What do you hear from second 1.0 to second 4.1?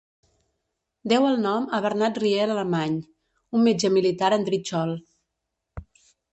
Deu el nom a Bernat Riera Alemany, un metge